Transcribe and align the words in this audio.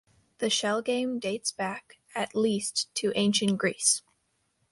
The 0.39 0.49
shell 0.49 0.81
game 0.81 1.19
dates 1.19 1.51
back 1.51 1.97
at 2.15 2.35
least 2.35 2.89
to 2.95 3.11
Ancient 3.15 3.59
Greece. 3.59 4.01